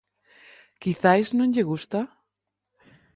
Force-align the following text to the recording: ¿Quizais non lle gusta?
¿Quizais 0.81 1.27
non 1.37 1.51
lle 1.53 1.67
gusta? 1.71 1.99